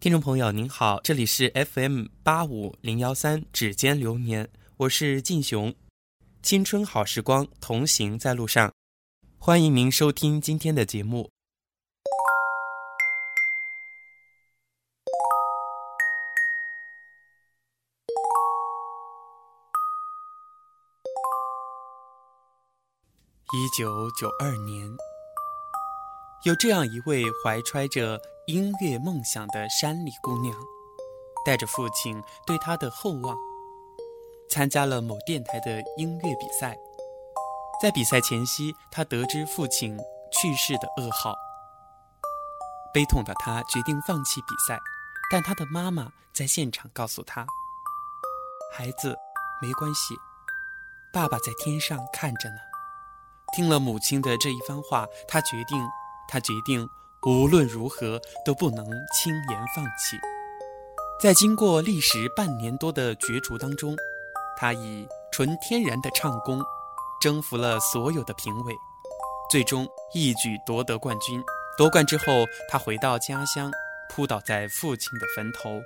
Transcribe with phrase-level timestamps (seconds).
[0.00, 5.74] 听众朋友您好，这里是 FM 八五零幺三指尖流年，我是晋雄，
[6.42, 8.72] 青春好时光，同行在路上，
[9.36, 11.30] 欢迎您收听今天的节目。
[23.52, 24.88] 一九九二年，
[26.44, 28.18] 有这样一位怀揣着
[28.50, 30.52] 音乐梦想的山里姑娘，
[31.44, 33.36] 带着父亲对她的厚望，
[34.48, 36.76] 参加了某电台的音乐比赛。
[37.80, 39.96] 在比赛前夕，她得知父亲
[40.32, 41.32] 去世的噩耗，
[42.92, 44.80] 悲痛的她决定放弃比赛。
[45.30, 47.46] 但她的妈妈在现场告诉她
[48.74, 49.16] ：“孩子，
[49.62, 50.16] 没关系，
[51.12, 52.56] 爸爸在天上看着呢。”
[53.54, 55.88] 听了母亲的这一番话，她决定，
[56.26, 56.88] 她决定
[57.26, 60.18] 无论如何都不能轻言放弃。
[61.20, 63.94] 在经过历时半年多的角逐当中，
[64.56, 66.62] 他以纯天然的唱功
[67.20, 68.74] 征服了所有的评委，
[69.50, 71.42] 最终一举夺得冠军。
[71.76, 72.24] 夺冠之后，
[72.70, 73.70] 他回到家乡，
[74.08, 75.82] 扑倒在父亲的坟头：“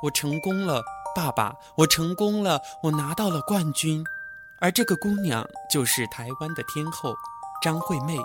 [0.00, 1.56] 我成功了，爸爸！
[1.76, 4.04] 我成功了，我拿到了冠军。”
[4.60, 7.14] 而这个姑娘就是台湾的天后
[7.62, 8.16] 张惠妹。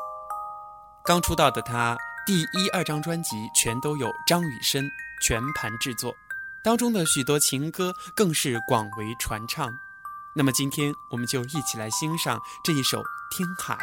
[1.04, 4.90] 刚出道的她，第一、二张专辑全都有张雨生
[5.22, 6.16] 全盘制作，
[6.64, 9.70] 当中的许多情歌更是广为传唱。
[10.34, 13.02] 那么今天我们就一起来欣赏这一首
[13.36, 13.76] 《听海》。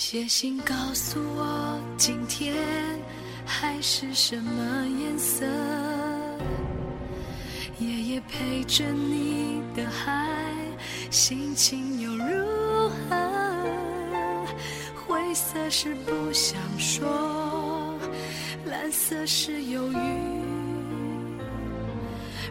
[0.00, 2.54] 写信告诉我，今天
[3.44, 5.44] 海是什么颜色？
[7.80, 10.30] 夜夜陪着你的海，
[11.10, 13.66] 心情又如何？
[15.04, 17.98] 灰色是不想说，
[18.66, 19.98] 蓝色是忧郁，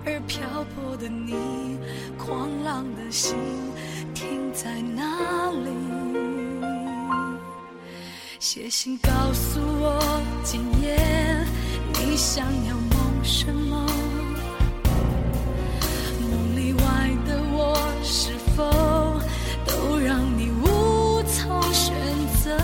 [0.06, 1.78] 而漂泊的你，
[2.18, 3.38] 狂浪的心
[4.14, 6.37] 停在哪里？
[8.40, 10.00] 写信告诉我，
[10.44, 10.96] 今夜
[11.94, 13.84] 你想要梦什么？
[16.22, 18.64] 梦里外的我，是否
[19.66, 21.96] 都让你无从选
[22.44, 22.56] 择？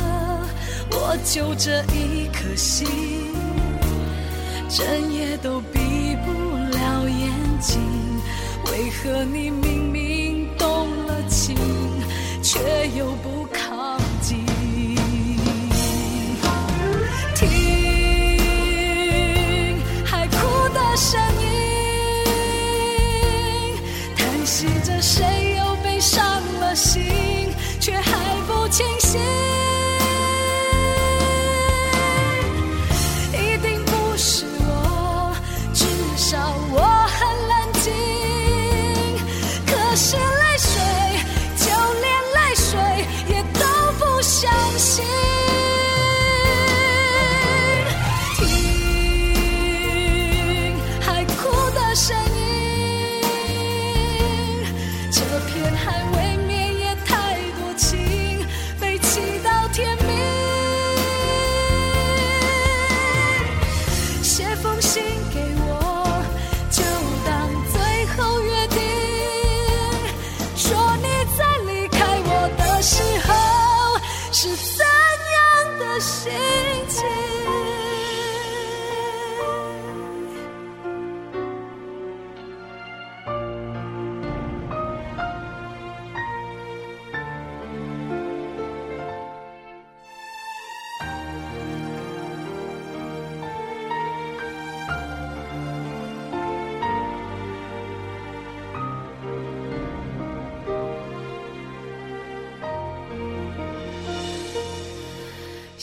[0.92, 2.88] 我就这一颗心，
[4.70, 6.32] 整夜都闭不
[6.78, 7.82] 了眼睛。
[8.72, 11.58] 为何你明明动了情，
[12.44, 12.60] 却
[12.96, 13.48] 又不
[43.54, 43.66] 都
[43.98, 45.04] 不相信。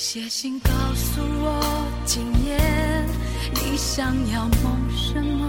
[0.02, 1.60] 写信告诉我，
[2.06, 2.56] 今夜
[3.52, 5.46] 你想要梦什么？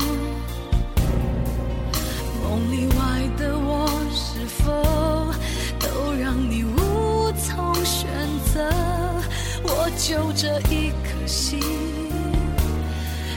[2.43, 4.69] 梦里外的我，是否
[5.79, 8.09] 都让你无从选
[8.53, 8.69] 择？
[9.63, 11.57] 我就这一颗心，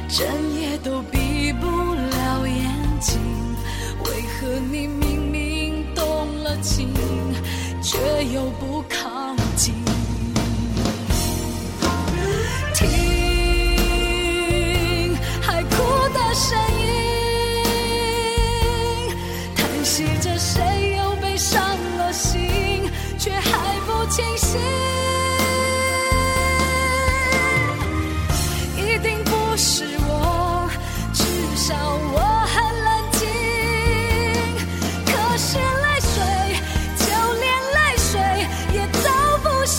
[0.08, 0.26] 整
[0.60, 2.68] 夜都闭不了眼
[3.00, 3.20] 睛。
[4.04, 6.04] 为何你明明动
[6.42, 6.92] 了情，
[7.80, 7.96] 却
[8.34, 8.82] 又不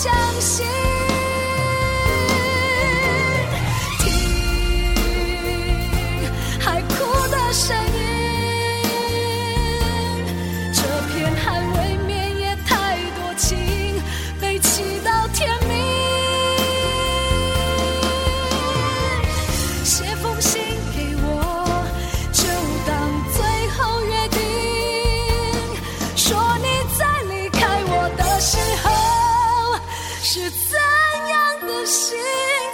[0.06, 0.85] 相信。
[30.38, 30.78] 是怎
[31.30, 32.14] 样的心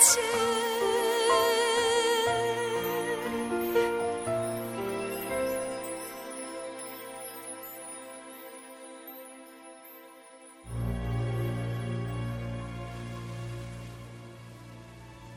[0.00, 0.20] 情？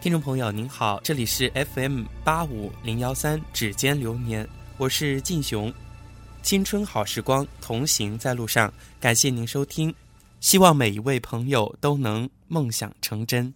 [0.01, 5.71] 听众朋友您好，这里是 FM 八五零幺三指尖流年，我是晋雄，
[6.41, 9.93] 青春好时光，同行在路上，感谢您收听，
[10.45, 13.55] 希望每一位朋友都能梦想成真。